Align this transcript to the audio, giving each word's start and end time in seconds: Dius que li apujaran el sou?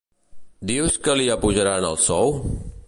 Dius 0.69 0.97
que 1.09 1.15
li 1.21 1.29
apujaran 1.37 1.89
el 1.93 2.03
sou? 2.09 2.37